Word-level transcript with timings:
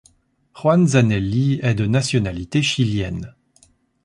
Juan 0.55 0.87
Zanelli 0.87 1.59
est 1.61 1.75
de 1.75 1.85
nationalité 1.85 2.63
chilienne. 2.63 3.35